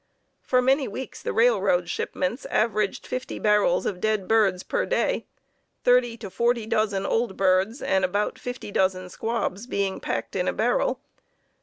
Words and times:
For 0.41 0.63
many 0.63 0.87
weeks 0.87 1.21
the 1.21 1.31
railroad 1.31 1.87
shipments 1.87 2.47
averaged 2.47 3.05
fifty 3.05 3.37
barrels 3.37 3.85
of 3.85 4.01
dead 4.01 4.27
birds 4.27 4.63
per 4.63 4.83
day 4.83 5.27
thirty 5.83 6.17
to 6.17 6.31
forty 6.31 6.65
dozen 6.65 7.05
old 7.05 7.37
birds 7.37 7.83
and 7.83 8.03
about 8.03 8.39
fifty 8.39 8.71
dozen 8.71 9.09
squabs 9.09 9.67
being 9.67 9.99
packed 9.99 10.35
in 10.35 10.47
a 10.47 10.53
barrel. 10.53 11.01